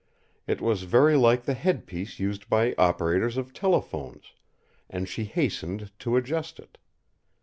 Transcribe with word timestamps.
It 0.47 0.61
was 0.61 0.81
very 0.81 1.15
like 1.15 1.43
the 1.43 1.53
headpiece 1.53 2.17
used 2.19 2.49
by 2.49 2.73
operators 2.79 3.37
of 3.37 3.53
telephones, 3.53 4.33
and 4.89 5.07
she 5.07 5.25
hastened 5.25 5.91
to 5.99 6.17
adjust 6.17 6.57
it. 6.57 6.79